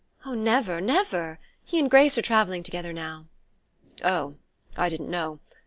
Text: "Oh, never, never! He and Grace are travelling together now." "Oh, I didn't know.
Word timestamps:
"Oh, 0.25 0.33
never, 0.33 0.81
never! 0.81 1.37
He 1.63 1.77
and 1.77 1.87
Grace 1.87 2.17
are 2.17 2.23
travelling 2.23 2.63
together 2.63 2.91
now." 2.91 3.27
"Oh, 4.03 4.33
I 4.75 4.89
didn't 4.89 5.11
know. 5.11 5.39